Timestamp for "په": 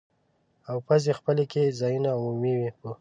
2.79-2.89